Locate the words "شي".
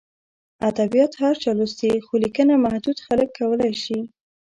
3.83-3.97